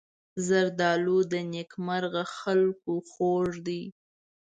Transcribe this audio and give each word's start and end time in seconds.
زردالو 0.47 1.17
د 1.31 1.33
نېکمرغه 1.53 2.23
خلکو 2.37 2.93
خوږ 3.11 3.51
دی. 3.67 3.83